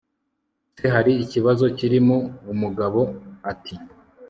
se 0.77 0.85
hari 0.95 1.11
ikibazo 1.25 1.65
kirimo 1.77 2.17
umugabo 2.53 3.01
ati 3.51 3.75